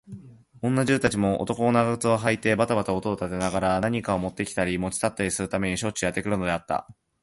[0.63, 6.87] 女中たちも、男物の長靴をはいてばたばた音を立てながら、何かをもってきたり、もち去ったりするためにしょっちゅうやってくるのだった。